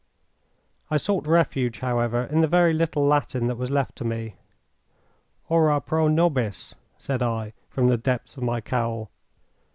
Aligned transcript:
I 0.89 0.97
sought 0.97 1.27
refuge, 1.27 1.77
however, 1.81 2.23
in 2.23 2.41
the 2.41 2.47
very 2.47 2.73
little 2.73 3.05
Latin 3.05 3.45
that 3.45 3.55
was 3.57 3.69
left 3.69 3.95
to 3.97 4.03
me. 4.03 4.33
"Ora 5.47 5.79
pro 5.79 6.07
nobis," 6.07 6.73
said 6.97 7.21
I, 7.21 7.53
from 7.69 7.87
the 7.87 7.97
depths 7.97 8.35
of 8.35 8.41
my 8.41 8.61
cowl. 8.61 9.11